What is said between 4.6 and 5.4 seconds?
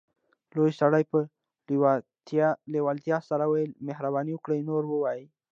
نور ووایئ